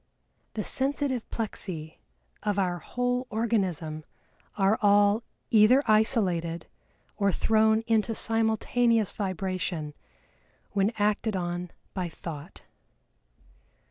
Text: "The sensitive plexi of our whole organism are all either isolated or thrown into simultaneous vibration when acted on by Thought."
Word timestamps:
"The 0.55 0.63
sensitive 0.63 1.29
plexi 1.29 1.99
of 2.41 2.57
our 2.57 2.79
whole 2.79 3.27
organism 3.29 4.03
are 4.57 4.79
all 4.81 5.21
either 5.51 5.83
isolated 5.85 6.65
or 7.17 7.31
thrown 7.31 7.81
into 7.81 8.15
simultaneous 8.15 9.11
vibration 9.11 9.93
when 10.71 10.91
acted 10.97 11.35
on 11.35 11.69
by 11.93 12.09
Thought." 12.09 12.63